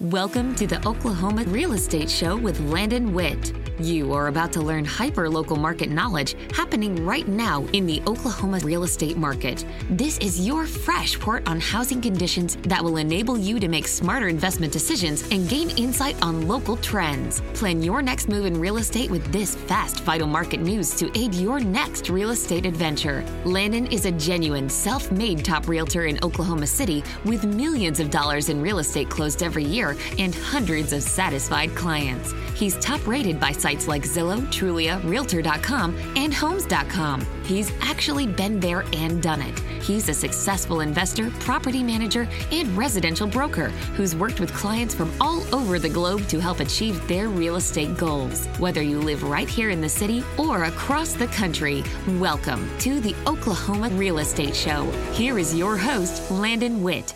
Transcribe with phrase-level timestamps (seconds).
[0.00, 3.52] Welcome to the Oklahoma Real Estate Show with Landon Witt.
[3.78, 8.58] You are about to learn hyper local market knowledge happening right now in the Oklahoma
[8.64, 9.64] real estate market.
[9.90, 14.28] This is your fresh port on housing conditions that will enable you to make smarter
[14.28, 17.40] investment decisions and gain insight on local trends.
[17.54, 21.34] Plan your next move in real estate with this fast, vital market news to aid
[21.34, 23.24] your next real estate adventure.
[23.44, 28.48] Landon is a genuine, self made top realtor in Oklahoma City with millions of dollars
[28.48, 29.81] in real estate closed every year
[30.18, 32.32] and hundreds of satisfied clients.
[32.54, 37.26] He's top rated by sites like Zillow, Trulia, Realtor.com, and Homes.com.
[37.44, 39.58] He's actually been there and done it.
[39.82, 45.42] He's a successful investor, property manager, and residential broker who's worked with clients from all
[45.54, 48.46] over the globe to help achieve their real estate goals.
[48.58, 51.82] Whether you live right here in the city or across the country,
[52.18, 54.90] welcome to the Oklahoma Real Estate Show.
[55.12, 57.14] Here is your host, Landon Witt.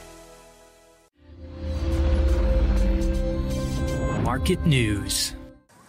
[4.37, 5.33] Market News.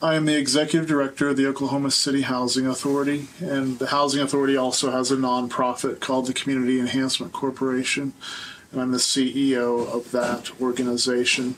[0.01, 4.55] I am the executive director of the Oklahoma City Housing Authority, and the Housing Authority
[4.55, 8.13] also has a nonprofit called the Community Enhancement Corporation,
[8.71, 11.57] and I'm the CEO of that organization.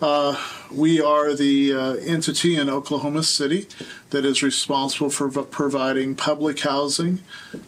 [0.00, 3.66] Uh, we are the uh, entity in Oklahoma City
[4.10, 7.22] that is responsible for v- providing public housing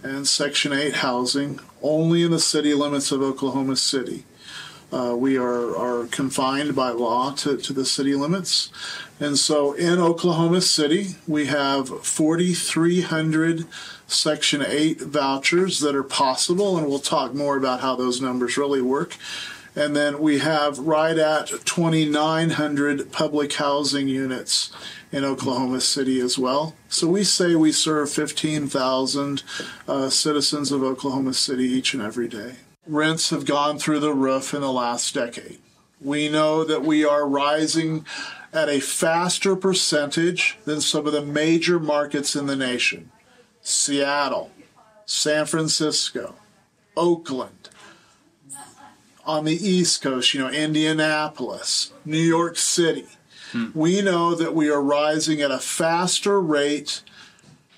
[0.05, 4.25] and Section 8 housing only in the city limits of Oklahoma City.
[4.93, 8.71] Uh, we are, are confined by law to, to the city limits.
[9.19, 13.67] And so in Oklahoma City, we have 4,300
[14.07, 18.83] Section 8 vouchers that are possible, and we'll talk more about how those numbers really
[18.83, 19.17] work.
[19.75, 24.71] And then we have right at 2,900 public housing units
[25.11, 26.75] in Oklahoma City as well.
[26.89, 29.43] So we say we serve 15,000
[29.89, 32.57] uh, citizens of Oklahoma City each and every day.
[32.87, 35.59] Rents have gone through the roof in the last decade.
[36.01, 38.05] We know that we are rising
[38.53, 43.11] at a faster percentage than some of the major markets in the nation
[43.63, 44.51] Seattle,
[45.07, 46.35] San Francisco,
[46.97, 47.69] Oakland,
[49.25, 53.07] on the East Coast, you know, Indianapolis, New York City.
[53.53, 53.67] Hmm.
[53.75, 57.03] We know that we are rising at a faster rate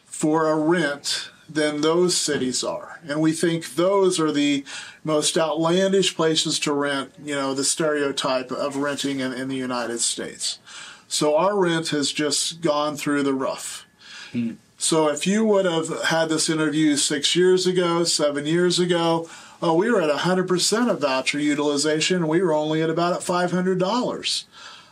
[0.06, 3.01] for a rent than those cities are.
[3.09, 4.65] And we think those are the
[5.05, 10.01] most outlandish places to rent, you know, the stereotype of renting in, in the United
[10.01, 10.59] States.
[11.07, 13.87] So our rent has just gone through the roof.
[14.33, 14.53] Hmm.
[14.79, 19.29] So if you would have had this interview six years ago, seven years ago,
[19.63, 22.29] oh, we were at 100% of voucher utilization.
[22.29, 24.45] We were only at about $500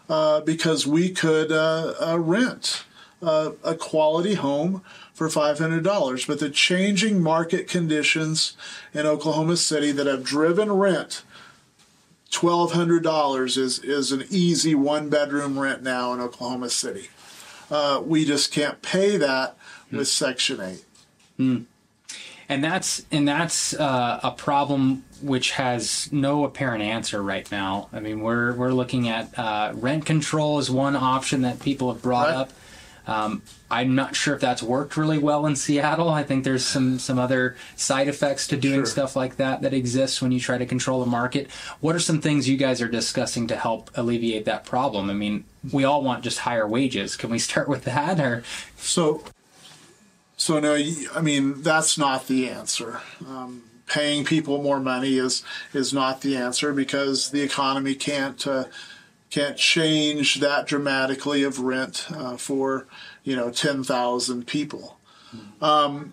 [0.09, 2.85] uh, because we could uh, uh, rent
[3.23, 4.83] uh, a quality home
[5.15, 6.27] for $500.
[6.27, 8.57] But the changing market conditions
[8.93, 11.23] in Oklahoma City that have driven rent
[12.33, 17.09] $1,200 is, is an easy one bedroom rent now in Oklahoma City.
[17.71, 19.57] Uh, we just can't pay that
[19.91, 20.07] with mm.
[20.07, 20.85] Section 8.
[21.39, 21.65] Mm.
[22.49, 27.89] And that's and that's uh, a problem which has no apparent answer right now.
[27.95, 32.03] I mean, we're we're looking at uh, rent control as one option that people have
[32.03, 32.37] brought right.
[32.37, 32.51] up.
[33.07, 36.09] Um, I'm not sure if that's worked really well in Seattle.
[36.09, 38.87] I think there's some some other side effects to doing sure.
[38.87, 41.51] stuff like that that exists when you try to control the market.
[41.81, 45.11] What are some things you guys are discussing to help alleviate that problem?
[45.11, 47.17] I mean, we all want just higher wages.
[47.17, 48.45] Can we start with that or
[48.77, 49.23] so
[50.43, 50.75] so no,
[51.15, 53.01] I mean that's not the answer.
[53.25, 58.65] Um, paying people more money is is not the answer because the economy can't uh,
[59.33, 62.87] can't change that dramatically of rent uh, for
[63.25, 64.99] you know ten thousand people.
[65.63, 66.13] Um,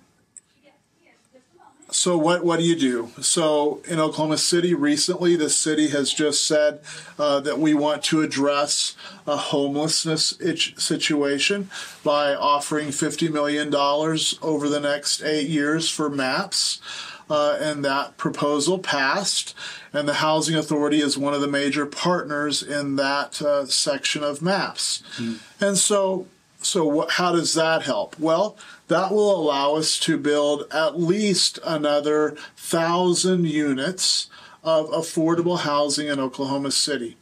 [1.92, 3.10] so what what do you do?
[3.20, 6.80] So in Oklahoma City recently, the city has just said
[7.18, 8.96] uh, that we want to address
[9.28, 10.38] a homelessness
[10.78, 11.70] situation
[12.04, 16.80] by offering fifty million dollars over the next eight years for MAPS
[17.30, 19.54] uh, and that proposal passed.
[19.94, 24.42] And the Housing Authority is one of the major partners in that uh, section of
[24.42, 25.04] MAPS.
[25.18, 25.40] Mm.
[25.62, 26.28] And so,
[26.62, 28.20] so what, how does that help?
[28.20, 28.58] Well,
[28.88, 34.28] that will allow us to build at least another thousand units
[34.64, 37.16] of affordable housing in Oklahoma City.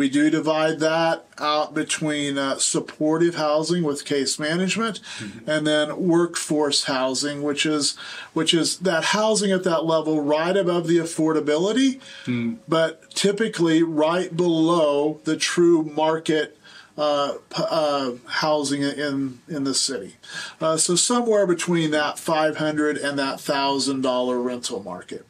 [0.00, 5.50] We do divide that out between uh, supportive housing with case management mm-hmm.
[5.50, 7.98] and then workforce housing, which is
[8.32, 12.56] which is that housing at that level right above the affordability, mm.
[12.66, 16.56] but typically right below the true market
[16.96, 20.16] uh, uh, housing in in the city.
[20.62, 25.26] Uh, so somewhere between that five hundred and that thousand dollar rental market.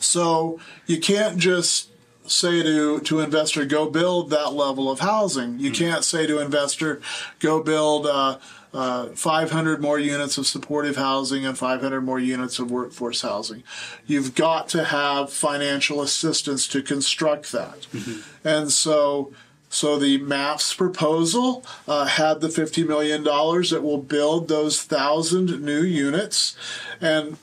[0.00, 1.90] So you can't just
[2.30, 5.58] say to to investor go build that level of housing.
[5.58, 7.00] You can't say to investor
[7.38, 8.38] go build uh,
[8.72, 13.62] uh, 500 more units of supportive housing and 500 more units of workforce housing.
[14.06, 18.20] You've got to have financial assistance to construct that, mm-hmm.
[18.46, 19.32] and so.
[19.68, 25.82] So the MAPS proposal uh, had the $50 million that will build those thousand new
[25.82, 26.56] units.
[27.00, 27.36] And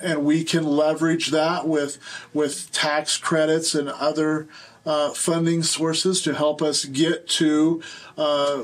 [0.00, 1.98] and we can leverage that with
[2.32, 4.48] with tax credits and other
[4.86, 7.82] uh, funding sources to help us get to
[8.18, 8.62] uh,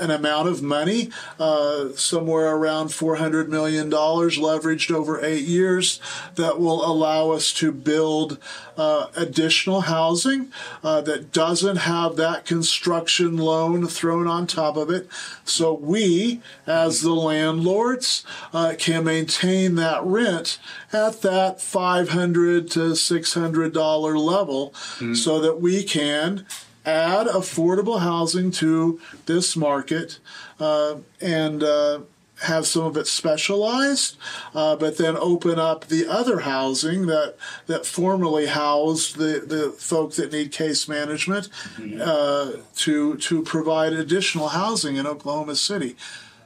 [0.00, 6.00] an amount of money, uh, somewhere around $400 million leveraged over eight years,
[6.34, 8.38] that will allow us to build
[8.76, 10.50] uh, additional housing
[10.82, 15.08] uh, that doesn't have that construction loan thrown on top of it.
[15.44, 20.58] So we, as the landlords, uh, can maintain that rent
[20.92, 25.16] at that 500 to $600 level mm.
[25.16, 26.46] so that we can
[26.84, 30.18] add affordable housing to this market
[30.58, 32.00] uh, and uh,
[32.42, 34.16] have some of it specialized,
[34.54, 37.36] uh, but then open up the other housing that
[37.66, 42.62] that formerly housed the, the folk that need case management mm-hmm.
[42.76, 45.96] to to provide additional housing in Oklahoma City.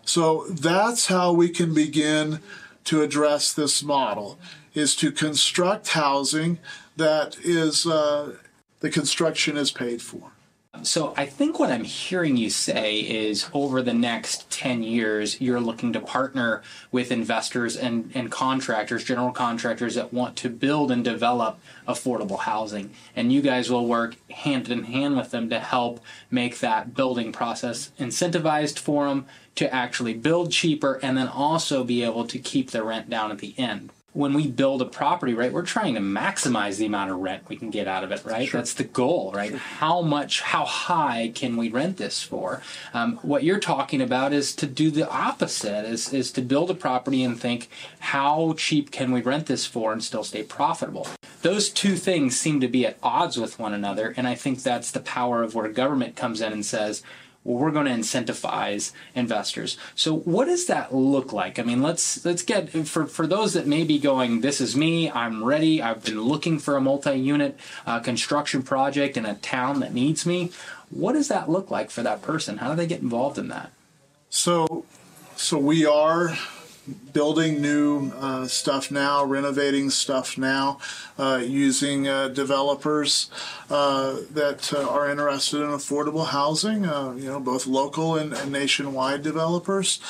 [0.04, 2.40] So that's how we can begin
[2.84, 4.38] to address this model:
[4.74, 6.58] is to construct housing
[6.96, 8.36] that is uh,
[8.84, 10.32] the construction is paid for.
[10.82, 15.58] So I think what I'm hearing you say is over the next 10 years, you're
[15.58, 16.60] looking to partner
[16.92, 21.58] with investors and, and contractors, general contractors that want to build and develop
[21.88, 22.90] affordable housing.
[23.16, 27.32] And you guys will work hand in hand with them to help make that building
[27.32, 32.72] process incentivized for them to actually build cheaper and then also be able to keep
[32.72, 36.00] the rent down at the end when we build a property, right, we're trying to
[36.00, 38.48] maximize the amount of rent we can get out of it, right?
[38.48, 38.60] Sure.
[38.60, 39.50] That's the goal, right?
[39.50, 39.58] Sure.
[39.58, 42.62] How much, how high can we rent this for?
[42.94, 46.74] Um, what you're talking about is to do the opposite, is, is to build a
[46.74, 47.68] property and think,
[47.98, 51.08] how cheap can we rent this for and still stay profitable?
[51.42, 54.92] Those two things seem to be at odds with one another, and I think that's
[54.92, 57.02] the power of where government comes in and says,
[57.44, 59.76] well, we're going to incentivize investors.
[59.94, 61.58] So what does that look like?
[61.58, 65.10] I mean, let's let's get for for those that may be going, this is me,
[65.10, 65.82] I'm ready.
[65.82, 70.52] I've been looking for a multi-unit uh, construction project in a town that needs me.
[70.90, 72.58] What does that look like for that person?
[72.58, 73.72] How do they get involved in that?
[74.30, 74.84] So,
[75.36, 76.36] so we are
[77.12, 80.78] building new uh, stuff now, renovating stuff now,
[81.18, 83.30] uh, using uh, developers
[83.70, 86.84] uh, that uh, are interested in affordable housing.
[86.84, 90.00] Uh, you know, both local and, and nationwide developers.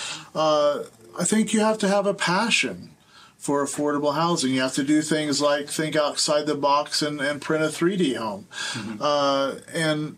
[1.17, 2.91] I think you have to have a passion
[3.39, 4.53] for affordable housing.
[4.53, 8.17] You have to do things like think outside the box and, and print a 3D
[8.17, 9.77] home, mm-hmm.
[9.77, 10.17] and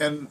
[0.00, 0.28] and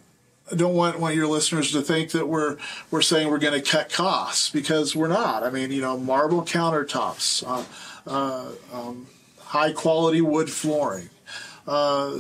[0.56, 2.58] Don't want, want your listeners to think that we're
[2.90, 5.44] we're saying we're going to cut costs because we're not.
[5.44, 7.64] I mean, you know, marble countertops, uh,
[8.10, 9.08] uh, um,
[9.40, 11.10] high quality wood flooring.
[11.68, 12.20] Uh,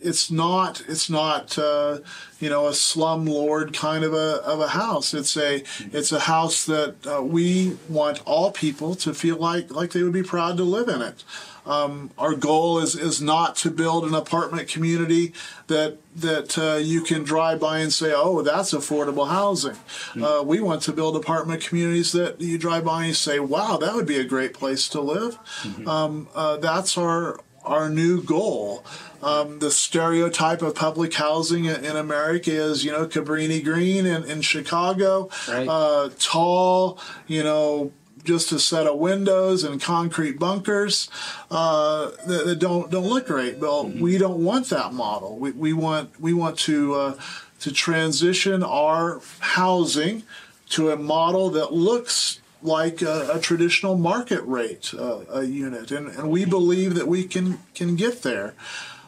[0.00, 1.98] it's not it's not uh,
[2.40, 5.14] you know a slumlord kind of a of a house.
[5.14, 5.62] It's a
[5.92, 10.12] it's a house that uh, we want all people to feel like like they would
[10.12, 11.24] be proud to live in it.
[11.66, 15.32] Um, our goal is is not to build an apartment community
[15.66, 20.24] that that uh, you can drive by and say, "Oh, that's affordable housing." Mm-hmm.
[20.24, 23.94] Uh, we want to build apartment communities that you drive by and say, "Wow, that
[23.94, 25.88] would be a great place to live." Mm-hmm.
[25.88, 28.84] Um, uh, that's our our new goal.
[29.22, 34.24] Um, the stereotype of public housing in, in, America is, you know, Cabrini Green in,
[34.24, 35.66] in Chicago, right.
[35.66, 37.92] uh, tall, you know,
[38.26, 41.08] just a set of windows and concrete bunkers
[41.50, 43.58] uh, that, that, don't don't look great.
[43.58, 44.00] Well, mm-hmm.
[44.00, 45.38] we don't want that model.
[45.38, 47.18] We, we want we want to uh,
[47.60, 50.24] to transition our housing
[50.70, 56.08] to a model that looks like a, a traditional market rate uh, a unit, and,
[56.08, 58.54] and we believe that we can can get there.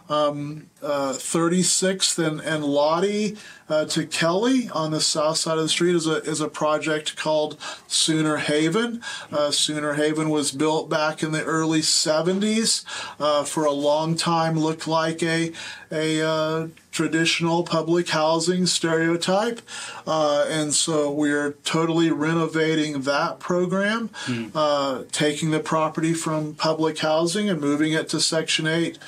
[0.08, 3.36] Um, uh, 36th and, and Lottie
[3.68, 7.16] uh, to Kelly on the south side of the street is a, is a project
[7.16, 9.02] called Sooner Haven.
[9.30, 12.84] Uh, Sooner Haven was built back in the early 70s.
[13.20, 15.52] Uh, for a long time looked like a,
[15.90, 19.60] a uh, traditional public housing stereotype.
[20.06, 25.12] Uh, and so we're totally renovating that program, mm.
[25.12, 28.98] taking the property from public housing and moving it to Section 8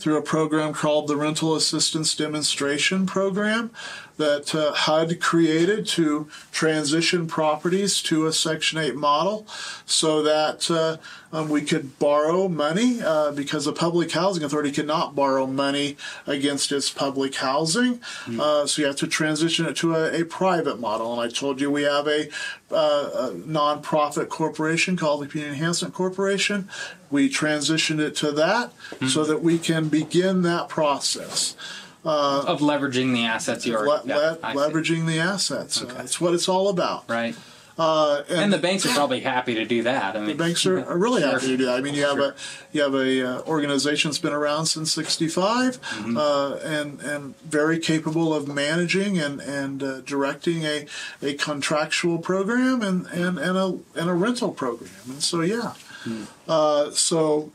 [0.00, 3.70] through a program called the Rental Assistance Demonstration Program
[4.20, 9.46] that uh, HUD created to transition properties to a Section 8 model
[9.86, 10.98] so that uh,
[11.32, 15.96] um, we could borrow money uh, because the Public Housing Authority cannot borrow money
[16.26, 17.98] against its public housing.
[17.98, 18.66] Mm-hmm.
[18.66, 21.12] so you have to transition it to a, a, private model.
[21.12, 22.28] And I told you we have a,
[22.70, 26.68] uh, a nonprofit corporation called the Community Enhancement Corporation.
[27.10, 29.06] We transitioned it to that mm-hmm.
[29.06, 31.56] so that we can begin that process.
[32.02, 35.82] Uh, of leveraging the assets you already le- le- leveraging the assets.
[35.82, 35.92] Okay.
[35.92, 37.08] Uh, that's what it's all about.
[37.10, 37.36] Right.
[37.80, 40.14] Uh, and, and, the banks are probably happy to do that.
[40.14, 41.30] I mean, the banks are, are really sure.
[41.30, 41.78] happy to do that.
[41.78, 42.30] I mean, you have sure.
[42.30, 42.34] a
[42.72, 46.16] you have a uh, organization that's been around since '65, mm-hmm.
[46.18, 50.86] uh, and and very capable of managing and and uh, directing a,
[51.22, 54.90] a contractual program and, and, and a and a rental program.
[55.06, 55.72] And so yeah,
[56.04, 56.92] mm.
[56.92, 57.50] so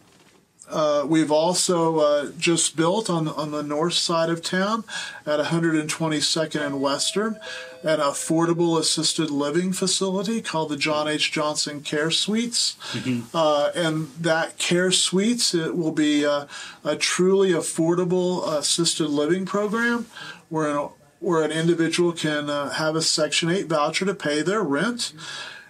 [0.70, 4.84] uh, we've also uh, just built on on the north side of town
[5.26, 7.40] at 122nd and Western
[7.86, 11.32] an affordable assisted living facility called the John H.
[11.32, 12.78] Johnson Care Suites.
[12.94, 13.26] Mm-hmm.
[13.32, 16.48] Uh, and that Care Suites, it will be a,
[16.84, 20.08] a truly affordable assisted living program
[20.50, 24.64] where an, where an individual can uh, have a Section 8 voucher to pay their
[24.64, 25.14] rent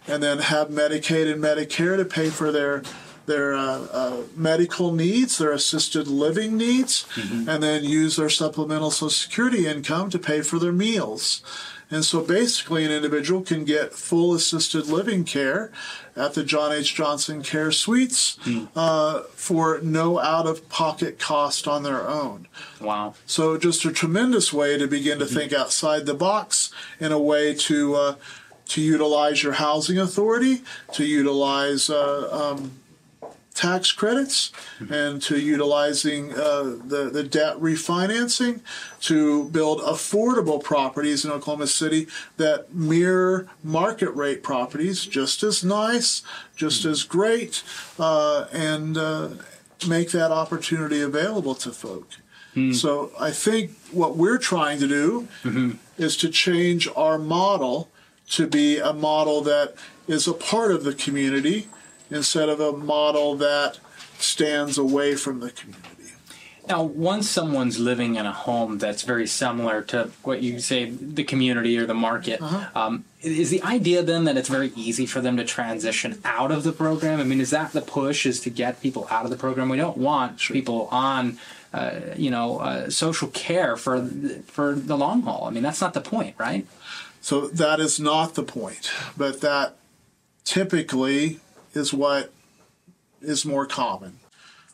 [0.07, 2.81] and then have Medicaid and Medicare to pay for their
[3.25, 7.49] their uh, uh, medical needs, their assisted living needs, mm-hmm.
[7.49, 11.41] and then use their supplemental Social Security income to pay for their meals.
[11.91, 15.71] And so basically, an individual can get full assisted living care
[16.15, 16.95] at the John H.
[16.95, 18.69] Johnson Care Suites mm.
[18.75, 22.47] uh, for no out of pocket cost on their own.
[22.81, 23.13] Wow.
[23.27, 25.35] So, just a tremendous way to begin to mm-hmm.
[25.35, 27.95] think outside the box in a way to.
[27.95, 28.15] Uh,
[28.67, 32.71] to utilize your housing authority, to utilize uh, um,
[33.55, 34.51] tax credits
[34.89, 38.59] and to utilizing uh, the, the debt refinancing
[38.99, 42.07] to build affordable properties in Oklahoma City
[42.37, 46.21] that mirror market rate properties just as nice,
[46.55, 47.63] just as great,
[47.97, 49.29] uh, and uh,
[49.87, 52.09] make that opportunity available to folk.
[52.53, 52.73] Hmm.
[52.73, 55.71] So I think what we're trying to do mm-hmm.
[55.97, 57.89] is to change our model
[58.31, 59.75] to be a model that
[60.07, 61.67] is a part of the community
[62.09, 63.79] instead of a model that
[64.17, 65.95] stands away from the community.
[66.67, 71.23] Now, once someone's living in a home that's very similar to what you say the
[71.23, 72.69] community or the market, uh-huh.
[72.79, 76.63] um, is the idea then that it's very easy for them to transition out of
[76.63, 77.19] the program?
[77.19, 78.25] I mean, is that the push?
[78.25, 79.69] Is to get people out of the program?
[79.69, 80.55] We don't want sure.
[80.55, 81.37] people on,
[81.71, 84.07] uh, you know, uh, social care for
[84.47, 85.45] for the long haul.
[85.45, 86.65] I mean, that's not the point, right?
[87.21, 89.77] So that is not the point, but that
[90.43, 91.39] typically
[91.75, 92.31] is what
[93.21, 94.19] is more common.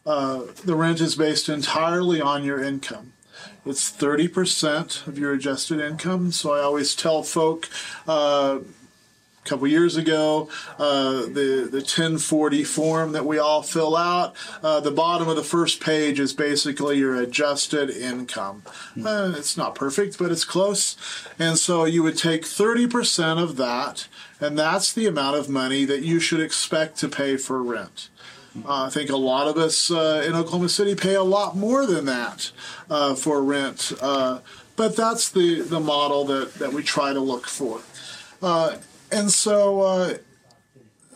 [0.05, 3.13] Uh, the rent is based entirely on your income.
[3.65, 6.31] It's 30% of your adjusted income.
[6.31, 7.70] So I always tell folk
[8.08, 8.60] uh,
[9.43, 14.79] a couple years ago, uh, the, the 1040 form that we all fill out, uh,
[14.79, 18.63] the bottom of the first page is basically your adjusted income.
[19.03, 20.96] Uh, it's not perfect, but it's close.
[21.39, 24.08] And so you would take 30% of that
[24.41, 28.10] and that's the amount of money that you should expect to pay for rent.
[28.65, 31.86] Uh, I think a lot of us uh, in Oklahoma City pay a lot more
[31.86, 32.51] than that
[32.89, 34.39] uh, for rent, uh,
[34.75, 37.81] but that's the, the model that, that we try to look for.
[38.41, 38.77] Uh,
[39.12, 40.19] and so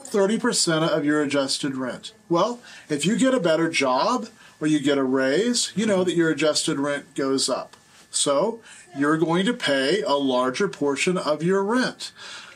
[0.06, 2.14] 30% uh, of your adjusted rent.
[2.30, 4.28] Well, if you get a better job
[4.62, 7.76] or you get a raise, you know that your adjusted rent goes up.
[8.12, 8.62] So
[8.98, 12.14] you're going to pay a larger portion of your rent.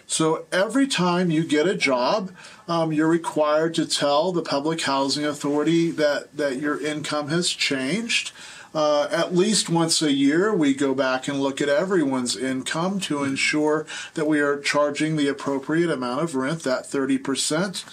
[0.10, 2.32] So every time you get a job,
[2.68, 8.32] um, you're required to tell the Public Housing Authority that, that your income has changed.
[8.74, 13.24] Uh, at least once a year, we go back and look at everyone's income to
[13.24, 13.86] ensure
[14.16, 17.86] that we are charging the appropriate amount of rent, that 30%.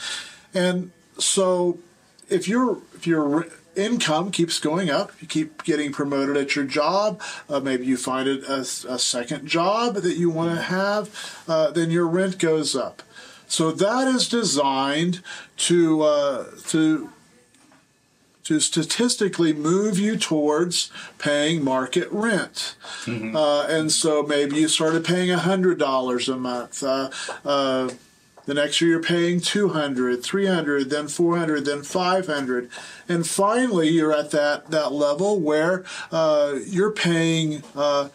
[0.55, 1.79] And so
[2.31, 3.47] if you're, if you're
[3.77, 5.13] income keeps going up.
[5.21, 7.21] You keep getting promoted at your job.
[7.49, 11.45] Uh, maybe you find it a, a, second job that you want to have.
[11.47, 13.03] Uh, then your rent goes up.
[13.49, 15.23] So that is designed
[15.59, 17.11] to uh, to
[18.47, 22.77] to statistically move you towards paying market rent.
[23.05, 23.35] Mm-hmm.
[23.35, 26.83] Uh, and so maybe you started paying $100 a month.
[28.47, 32.71] The next year you're paying 200, 300, then 400, then 500.
[33.09, 38.09] And finally you're at that, that level where uh, you're paying uh,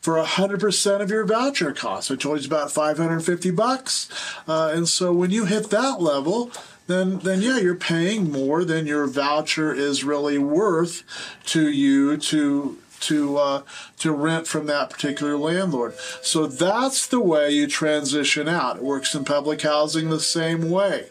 [0.00, 4.08] for 100% of your voucher cost, I told you it's about 550 bucks.
[4.46, 6.50] Uh, and so when you hit that level,
[6.86, 11.02] then then yeah, you're paying more than your voucher is really worth
[11.44, 13.62] to you to to uh,
[13.98, 15.94] to rent from that particular landlord.
[16.22, 18.76] So that's the way you transition out.
[18.76, 21.08] It works in public housing the same way.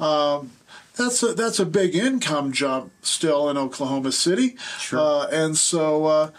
[0.00, 0.52] Um,
[0.96, 4.98] that's a that's a big income jump still in Oklahoma City, Sure.
[4.98, 6.30] uh, and so uh,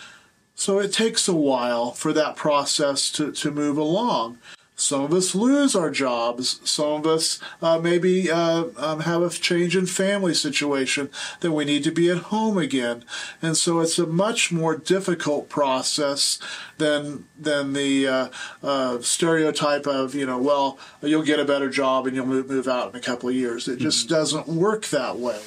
[0.55, 4.39] so it takes a while for that process to to move along.
[4.79, 6.61] Some of us lose our jobs.
[6.63, 11.65] Some of us uh, maybe uh, um, have a change in family situation that we
[11.65, 13.03] need to be at home again,
[13.41, 16.37] and so it's a much more difficult process
[16.77, 18.29] than than the uh,
[18.61, 22.67] uh, stereotype of you know well you'll get a better job and you'll move, move
[22.67, 23.67] out in a couple of years.
[23.67, 25.41] It just doesn't work that way.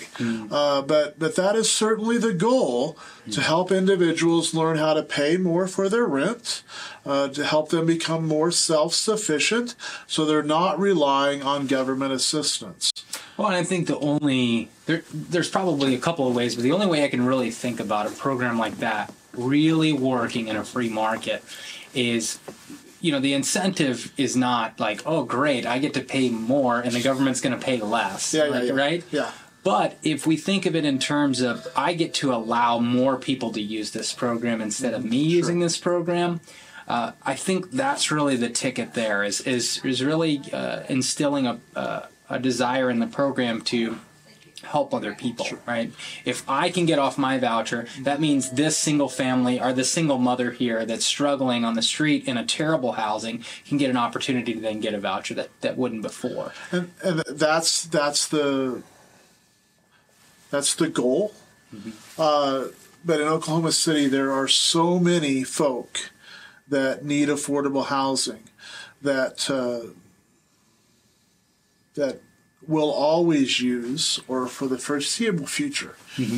[0.50, 2.98] Uh, but but that is certainly the goal
[3.30, 6.64] to help individuals learn how to pay more for their rent
[7.06, 9.19] uh, to help them become more self sufficient
[10.06, 12.92] so they're not relying on government assistance.
[13.36, 16.72] Well, and I think the only there, there's probably a couple of ways, but the
[16.72, 20.64] only way I can really think about a program like that really working in a
[20.64, 21.42] free market
[21.94, 22.38] is,
[23.00, 26.92] you know, the incentive is not like, oh, great, I get to pay more, and
[26.92, 28.74] the government's going to pay less, Yeah, yeah, like, yeah.
[28.74, 29.04] right?
[29.10, 29.30] Yeah.
[29.62, 33.52] But if we think of it in terms of I get to allow more people
[33.52, 36.40] to use this program instead of me using this program,
[36.90, 38.94] uh, I think that's really the ticket.
[38.94, 43.98] There is is is really uh, instilling a, a a desire in the program to
[44.64, 45.92] help other people, right?
[46.24, 50.18] If I can get off my voucher, that means this single family or the single
[50.18, 54.54] mother here that's struggling on the street in a terrible housing can get an opportunity
[54.54, 56.52] to then get a voucher that, that wouldn't before.
[56.72, 58.82] and and that's that's the
[60.50, 61.34] that's the goal.
[62.18, 62.66] Uh,
[63.04, 66.10] but in Oklahoma City, there are so many folk
[66.70, 68.44] that need affordable housing
[69.02, 69.90] that uh,
[71.94, 72.20] that
[72.66, 75.96] will always use, or for the foreseeable future,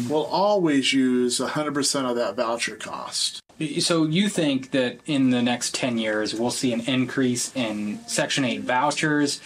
[0.08, 3.40] will always use 100% of that voucher cost.
[3.80, 8.44] So you think that in the next 10 years we'll see an increase in Section
[8.44, 9.40] 8 vouchers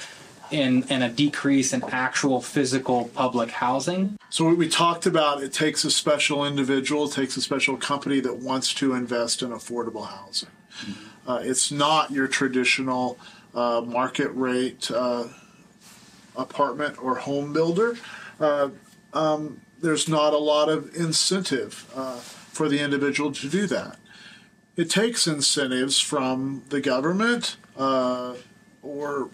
[0.52, 4.16] and, and a decrease in actual physical public housing?
[4.31, 8.21] So what we talked about, it takes a special individual, it takes a special company
[8.21, 10.50] that wants to invest in affordable housing.
[11.26, 13.19] Uh, it's not your traditional
[13.54, 15.25] uh, market rate uh,
[16.36, 17.97] apartment or home builder.
[18.39, 18.69] Uh,
[19.12, 23.99] um, there's not a lot of incentive uh, for the individual to do that.
[24.76, 28.34] It takes incentives from the government uh,
[28.82, 29.30] or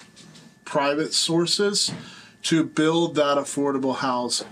[0.65, 1.93] private sources
[2.43, 4.49] to build that affordable housing.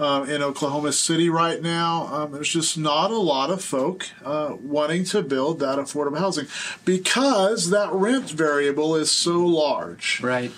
[0.00, 4.56] Um, in Oklahoma City right now, um, there's just not a lot of folk uh,
[4.60, 6.46] wanting to build that affordable housing
[6.84, 10.20] because that rent variable is so large.
[10.22, 10.50] Right.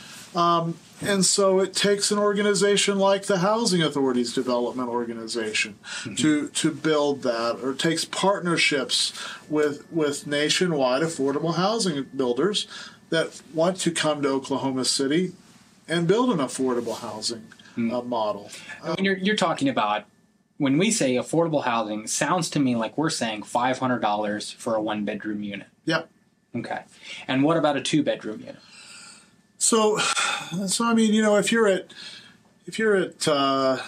[1.05, 5.79] And so it takes an organization like the Housing Authorities Development Organization
[6.16, 9.12] to to build that, or it takes partnerships
[9.48, 12.68] with with nationwide affordable housing builders
[13.11, 15.33] that want to come to Oklahoma City
[15.88, 17.42] and build an affordable housing
[17.76, 18.50] uh, model.
[18.82, 20.04] I mean, you're, you're talking about
[20.58, 25.04] when we say affordable housing, sounds to me like we're saying $500 for a one
[25.04, 25.66] bedroom unit.
[25.87, 26.08] Yep.
[26.54, 26.82] Okay.
[27.26, 28.58] And what about a two bedroom unit?
[29.58, 29.98] So,
[30.66, 31.92] so I mean, you know, if you're at
[32.66, 33.78] if you're at uh,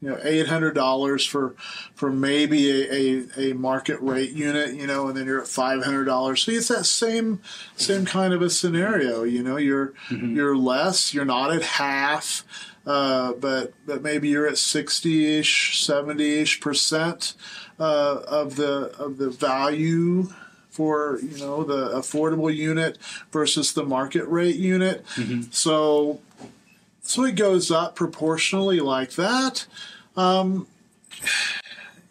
[0.00, 1.54] you know eight hundred dollars for
[1.94, 5.84] for maybe a, a, a market rate unit, you know, and then you're at five
[5.84, 6.42] hundred dollars.
[6.42, 7.40] So it's that same
[7.76, 9.22] same kind of a scenario.
[9.24, 12.44] You know, you're you're less, you're not at half.
[12.86, 17.34] Uh, but but maybe you're at sixty ish, seventy ish percent
[17.80, 20.28] uh, of the of the value
[20.70, 22.96] for you know the affordable unit
[23.32, 25.04] versus the market rate unit.
[25.50, 26.20] So
[27.06, 29.66] so it goes up proportionally like that.
[30.16, 30.66] Um,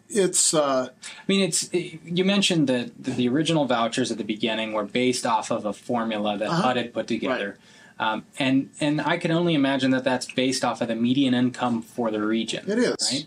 [0.08, 4.84] it's uh, I mean, it's you mentioned that the, original vouchers at the beginning were
[4.84, 7.58] based off of a formula that HUD had put together,
[7.98, 11.82] um, and and I can only imagine that that's based off of the median income
[11.82, 12.70] for the region.
[12.70, 12.96] It is.
[13.12, 13.26] right.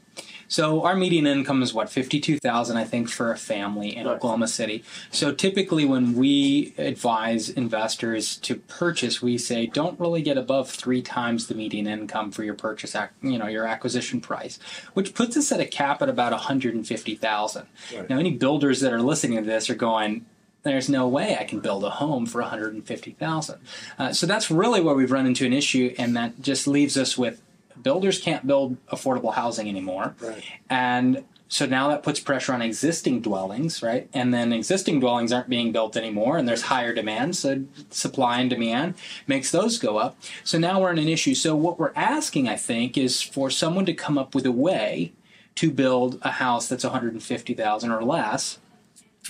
[0.49, 4.05] So our median income is what fifty two thousand, I think, for a family in
[4.05, 4.15] Right.
[4.15, 4.83] Oklahoma City.
[5.11, 11.01] So typically, when we advise investors to purchase, we say don't really get above three
[11.01, 14.59] times the median income for your purchase, ac- you know, your acquisition price,
[14.95, 17.67] which puts us at a cap at about one hundred and fifty thousand.
[18.09, 20.25] Now, any builders that are listening to this are going.
[20.63, 23.59] There's no way I can build a home for 150,000.
[23.97, 27.17] Uh, so that's really where we've run into an issue, and that just leaves us
[27.17, 27.41] with
[27.83, 30.15] builders can't build affordable housing anymore.
[30.19, 30.43] Right.
[30.69, 34.07] And so now that puts pressure on existing dwellings, right?
[34.13, 37.35] And then existing dwellings aren't being built anymore, and there's higher demand.
[37.35, 38.93] So supply and demand
[39.25, 40.15] makes those go up.
[40.43, 41.33] So now we're in an issue.
[41.33, 45.13] So what we're asking, I think, is for someone to come up with a way
[45.55, 48.59] to build a house that's 150,000 or less.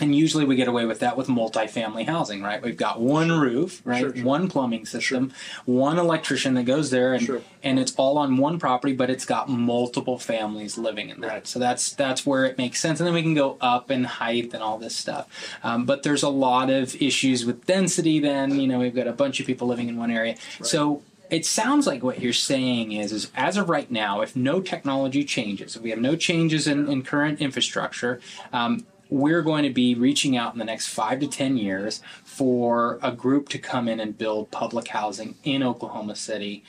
[0.02, 2.62] And usually we get away with that with multifamily housing, right?
[2.62, 4.00] We've got one roof, right?
[4.02, 4.26] Sure, sure.
[4.26, 5.34] One plumbing system,
[5.66, 7.42] one electrician that goes there and Sure.
[7.64, 11.28] and it's all on one property, but it's got multiple families living in that.
[11.28, 11.48] Right.
[11.48, 13.00] So that's that's where it makes sense.
[13.00, 15.28] And then we can go up in height and all this stuff.
[15.64, 18.20] Um, but there's a lot of issues with density.
[18.20, 20.36] Then you know we've got a bunch of people living in one area.
[20.62, 24.62] So it sounds like what you're saying is is as of right now, if no
[24.62, 28.20] technology changes, if we have no changes in, in current infrastructure.
[28.54, 33.00] Um, we're going to be reaching out in the next five to ten years for
[33.02, 36.64] a group to come in and build public housing in Oklahoma City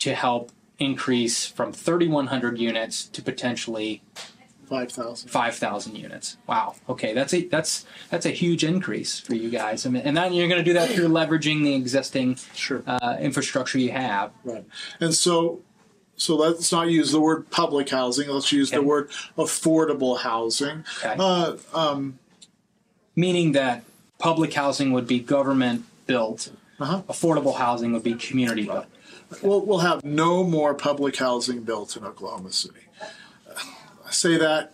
[0.00, 4.02] to help increase from 3,100 units to potentially
[4.68, 5.28] Five thousand.
[5.30, 6.38] 5,000 units.
[6.48, 6.74] Wow.
[6.88, 9.86] Okay, that's a that's that's a huge increase for you guys.
[9.86, 12.82] I mean, and then you're going to do that through leveraging the existing Sure.
[12.84, 14.32] uh, infrastructure you have.
[14.42, 14.64] Right.
[14.98, 15.60] And so,
[16.16, 18.28] so let's not use the word public housing.
[18.28, 20.84] Let's use the word affordable housing.
[20.98, 21.16] Okay.
[21.18, 22.18] Uh, um,
[23.14, 23.82] Meaning that
[24.18, 27.02] public housing would be government built, uh-huh.
[27.08, 28.86] affordable housing would be community built.
[29.42, 32.80] We'll, we'll have no more public housing built in Oklahoma City.
[34.06, 34.70] I say that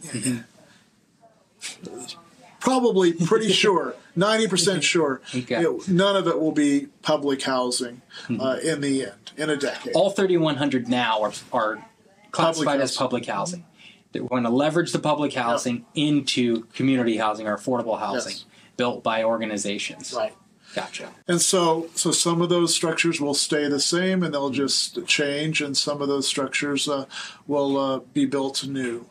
[2.62, 5.62] probably pretty sure, 90% sure, Okay.
[5.62, 8.00] it- none of it will be public housing
[8.40, 9.94] uh, in the end, in a decade.
[9.94, 11.84] All 3,100 now are, are
[12.30, 13.64] classified as public housing.
[14.12, 18.44] That We're going to leverage the public housing into community housing or affordable housing Yes.
[18.76, 20.12] built by organizations.
[20.16, 20.34] Right.
[20.74, 21.08] Gotcha.
[21.28, 25.60] And so, so some of those structures will stay the same, and they'll just change,
[25.60, 27.04] and some of those structures uh,
[27.46, 29.06] will uh, be built new.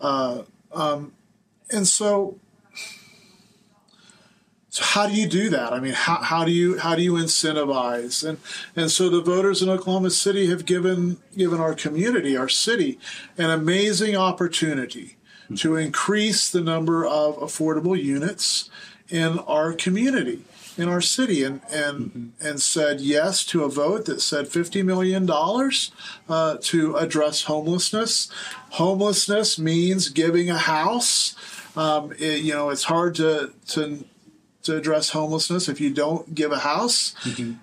[0.00, 1.12] Uh, um,
[1.70, 2.38] and so,
[4.76, 5.72] so how do you do that?
[5.72, 8.22] I mean, how, how do you how do you incentivize?
[8.28, 8.36] And
[8.76, 12.98] and so the voters in Oklahoma City have given given our community, our city,
[13.38, 15.16] an amazing opportunity
[15.56, 18.68] to increase the number of affordable units
[19.08, 20.42] in our community,
[20.76, 25.24] in our city, and and and said yes to a vote that said fifty million
[25.24, 25.90] dollars
[26.28, 28.28] uh, to address homelessness.
[28.72, 31.34] Homelessness means giving a house.
[31.78, 34.04] Um, it- you know, it's hard to to
[34.66, 37.14] to address homelessness if you don't give a house,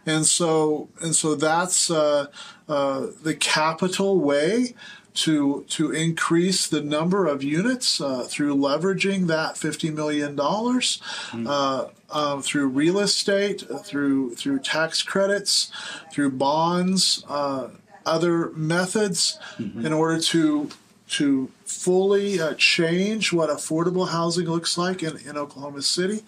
[0.06, 2.28] and so and so that's uh,
[2.68, 4.74] uh, the capital way
[5.14, 11.00] to to increase the number of units uh, through leveraging that fifty million dollars
[11.48, 15.72] uh, uh, through real estate, through through tax credits,
[16.12, 17.70] through bonds, uh,
[18.06, 19.38] other methods,
[19.86, 20.70] in order to
[21.14, 26.24] to fully uh, change what affordable housing looks like in, in Oklahoma City.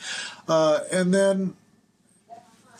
[0.47, 1.55] Uh, and then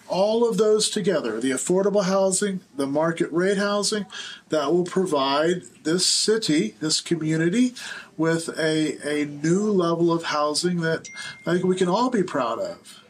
[0.08, 4.06] all of those together the affordable housing, the market rate housing
[4.50, 7.74] that will provide this city, this community,
[8.18, 11.10] with a, a new level of housing that
[11.46, 13.04] I think we can all be proud of.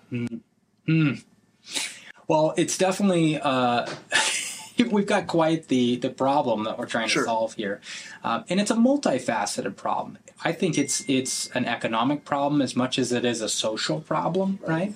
[2.28, 3.88] Well, it's definitely uh,
[4.92, 7.24] we've got quite the the problem that we're trying Sure.
[7.24, 7.82] to solve here,
[8.24, 10.18] um, and it's a multifaceted problem.
[10.44, 14.60] I think it's it's an economic problem as much as it is a social problem,
[14.68, 14.94] right?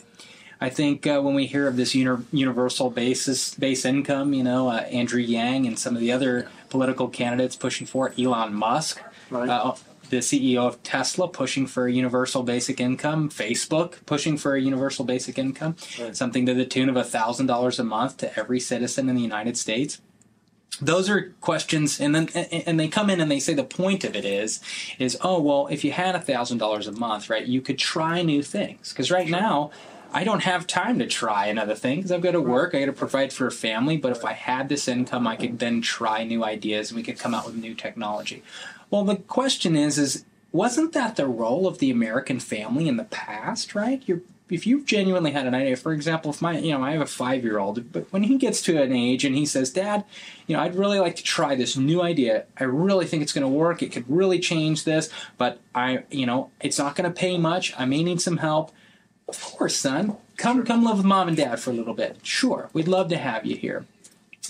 [0.62, 4.68] I think uh, when we hear of this uni- universal basis base income, you know,
[4.70, 9.02] uh, Andrew Yang and some of the other political candidates pushing for it, Elon Musk,
[9.30, 9.48] Right.
[9.48, 9.76] uh,
[10.10, 15.06] the CEO of Tesla pushing for a universal basic income, Facebook pushing for a universal
[15.06, 15.76] basic income,
[16.12, 19.58] something to the tune of thousand dollars a month to every citizen in the United
[19.58, 20.02] States.
[20.82, 24.16] Those are questions and then and they come in and they say the point of
[24.16, 24.62] it is
[24.98, 28.22] is oh well if you had a thousand dollars a month right you could try
[28.22, 28.90] new things.
[28.90, 29.72] Because right now
[30.14, 32.86] i don't have time to try another thing because i've got to work i got
[32.88, 36.24] to provide for a family but if i had this income i could then try
[36.24, 38.42] new ideas and we could come out with new technology
[38.90, 43.04] well the question is is wasn't that the role of the american family in the
[43.06, 46.84] past right you're if you've genuinely had an idea, for example, if my, you know,
[46.84, 49.46] I have a five year old, but when he gets to an age and he
[49.46, 50.04] says, Dad,
[50.48, 52.46] you know, I'd really like to try this new idea.
[52.60, 53.82] I really think it's going to work.
[53.84, 57.74] It could really change this, but I, you know, it's not going to pay much.
[57.78, 58.72] I may need some help.
[59.28, 60.18] Of course, son.
[60.38, 62.18] Come, come live with mom and dad for a little bit.
[62.24, 63.86] Sure, we'd love to have you here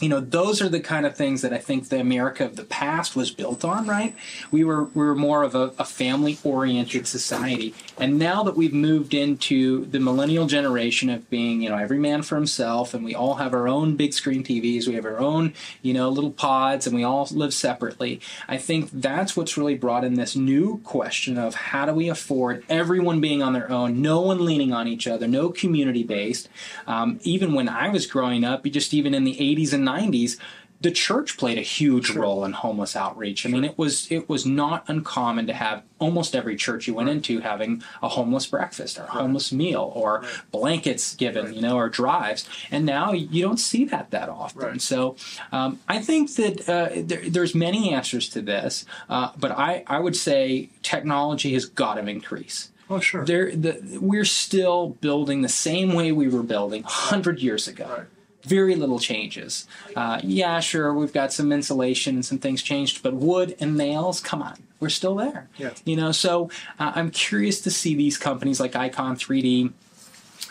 [0.02, 2.64] you know those are the kind of things that i think the america of the
[2.64, 4.16] past was built on right?
[4.52, 7.74] We were we were more of a, a family oriented society.
[7.98, 12.22] And now that we've moved into the millennial generation of being you know every man
[12.22, 15.54] for himself and we all have our own big screen tvs we have our own
[15.82, 20.04] you know little pods and we all live separately i think that's what's really brought
[20.04, 24.22] in this new question of how do we afford everyone being on their own no
[24.22, 26.48] one leaning on each other no community based
[26.88, 30.38] um, even when i was growing up just even in the 80s and 90s
[30.82, 33.46] the church played a huge role in homeless outreach.
[33.46, 37.10] I mean, it was it was not uncommon to have almost every church you went
[37.10, 41.90] into having a homeless breakfast or a homeless meal or blankets given, you know, or
[41.90, 42.48] drives.
[42.72, 44.62] And now you don't see that that often.
[44.62, 44.82] Right.
[44.82, 45.18] So
[45.52, 50.00] um, I think that uh, there, there's many answers to this, uh, but I I
[50.00, 52.72] would say technology has got to increase.
[52.92, 53.24] Oh, sure.
[53.24, 58.06] There, the, we're still building the same way we were building 100 years ago.
[58.44, 59.68] Very little changes.
[59.96, 64.22] Uh, yeah, sure, we've got some insulation and some things changed, but wood and nails,
[64.22, 65.50] come on, we're still there.
[65.58, 65.72] Yeah.
[65.86, 66.50] You know, so
[66.80, 69.74] uh, I'm curious to see these companies like Icon 3D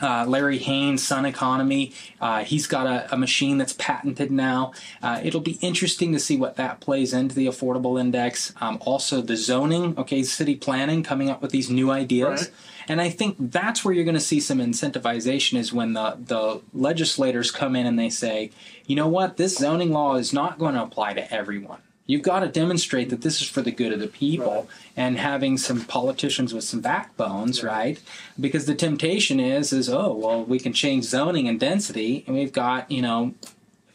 [0.01, 1.93] uh, Larry Haynes, Sun Economy.
[2.21, 4.73] Uh, he's got a, a, machine that's patented now.
[5.03, 8.53] Uh, it'll be interesting to see what that plays into the affordable index.
[8.61, 12.43] Um, also, the zoning, okay, city planning coming up with these new ideas.
[12.43, 12.51] Right.
[12.89, 16.63] And I think that's where you're going to see some incentivization is when the, the
[16.73, 18.51] legislators come in and they say,
[18.87, 21.81] you know what, this zoning law is not going to apply to everyone.
[22.09, 24.65] You've got to demonstrate that this is for the good of the people Right.
[24.97, 28.01] and having some politicians with some backbones, right.
[28.41, 32.53] Because the temptation is is oh, well, we can change zoning and density and we've
[32.53, 33.35] got, you know,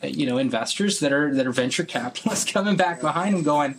[0.04, 3.76] you know, investors that are that are venture capitalists coming back behind and going,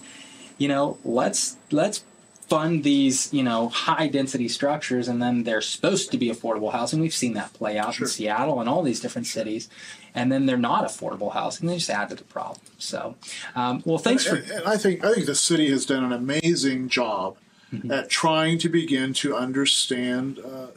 [0.59, 2.05] you know, let's let's
[2.49, 7.01] fund these, you know, high density structures and then they're supposed to be affordable housing.
[7.01, 8.07] We've seen that play out Sure.
[8.07, 9.69] in Seattle and all these different cities.
[10.15, 11.67] And then they're not affordable housing.
[11.67, 12.61] They just add to the problem.
[12.79, 13.17] So,
[13.57, 16.13] um, well, thanks for and, and I think I think the city has done an
[16.13, 17.37] amazing job
[17.73, 17.91] Mm-hmm.
[17.91, 20.69] at trying to begin to understand uh,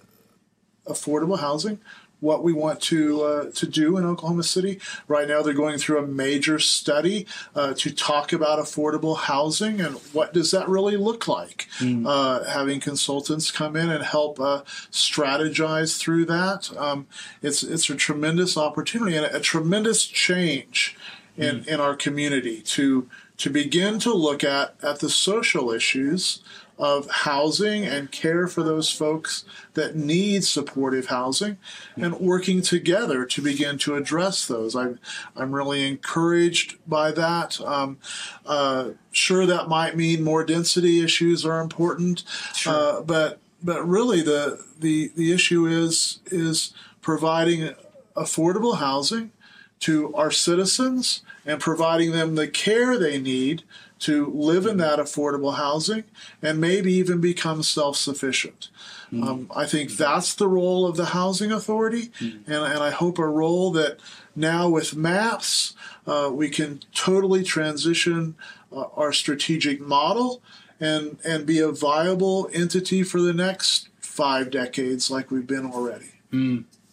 [0.88, 1.80] affordable housing,
[2.20, 4.80] what we want to uh, to do in Oklahoma City.
[5.08, 9.96] Right now, they're going through a major study uh, to talk about affordable housing and
[10.14, 11.68] what does that really look like.
[12.08, 17.08] Uh, having consultants come in and help uh, strategize through that, um,
[17.42, 20.98] it's it's a tremendous opportunity and a, tremendous change
[21.38, 26.42] in, in our community to to begin to look at at the social issues
[26.78, 31.58] of housing and care for those folks that need supportive housing
[31.96, 34.76] and working together to begin to address those.
[34.76, 35.00] I'm,
[35.36, 37.60] I'm really encouraged by that.
[37.62, 37.98] Um,
[38.46, 42.24] uh, sure, that might mean more density issues are important,
[42.66, 47.74] uh, but but really the, the the issue is is providing
[48.16, 49.32] affordable housing
[49.80, 53.64] to our citizens and providing them the care they need
[54.00, 56.04] to live in that affordable housing
[56.42, 58.70] and maybe even become self sufficient.
[59.12, 63.26] Um, I think that's the role of the Housing Authority, and, and I hope a
[63.26, 64.00] role that
[64.36, 68.36] now with MAPS, uh, we can totally transition
[68.72, 70.42] uh, our strategic model
[70.80, 76.12] and, and be a viable entity for the next five decades like we've been already.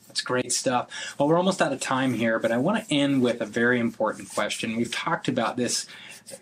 [0.07, 1.15] That's great stuff.
[1.19, 3.81] Well, we're almost out of time here, but I want to end with a very
[3.81, 4.77] important question.
[4.77, 5.89] We've talked about this,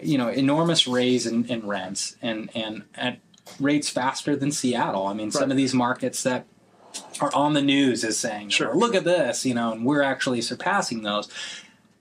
[0.00, 3.18] you know, enormous raise in, in rents and, and at
[3.60, 5.06] rates faster than Seattle.
[5.06, 6.46] I mean, some of these markets that
[7.20, 8.74] are on the news is saying, Sure.
[8.74, 11.28] look at this, you know, and we're actually surpassing those.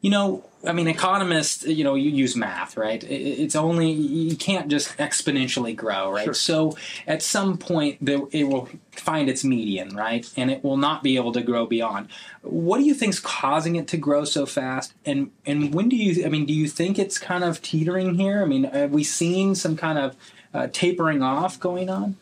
[0.02, 3.04] You know, I mean, economists, you know, you use math, right?
[3.04, 6.26] It's only, you can't just exponentially grow, right?
[6.26, 6.34] Sure.
[6.34, 10.30] So at some point, it will find its median, right?
[10.38, 12.10] And it will not be able to grow beyond.
[12.42, 14.94] What do you think's causing it to grow so fast?
[15.06, 18.42] And and when do you, I mean, do you think it's kind of teetering here?
[18.42, 20.16] I mean, have we seen some kind of
[20.54, 22.18] uh, tapering off going on?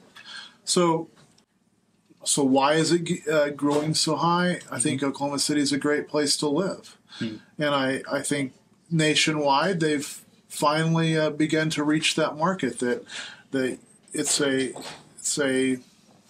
[0.63, 1.09] So,
[2.29, 4.59] so why is it uh, growing so high?
[4.71, 6.95] I think Oklahoma City is a great place to live,
[7.57, 8.53] and I, I think
[8.91, 13.03] nationwide they've finally uh, begun to reach that market that
[13.49, 13.79] that
[14.13, 14.73] it's a
[15.17, 15.79] it's a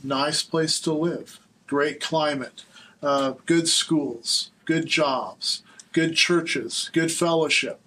[0.02, 2.64] nice place to live, great climate,
[3.04, 7.82] uh, good schools, good jobs, good churches, good fellowship,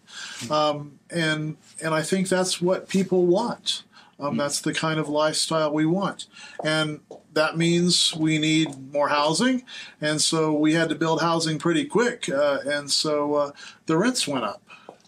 [0.50, 3.84] um, and and I think that's what people want.
[4.22, 6.26] Um, that's the kind of lifestyle we want.
[6.64, 7.00] And
[7.34, 9.64] that means we need more housing.
[10.00, 12.28] And so we had to build housing pretty quick.
[12.28, 13.52] Uh, and so uh,
[13.86, 14.62] the rents went up.